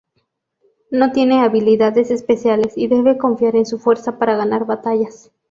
No 0.89 1.11
tiene 1.11 1.43
habilidades 1.43 2.09
especiales 2.09 2.75
y 2.75 2.87
debe 2.87 3.19
confiar 3.19 3.55
en 3.55 3.67
su 3.67 3.77
fuerza 3.77 4.17
para 4.17 4.35
ganar 4.35 4.65
batallas. 4.65 5.29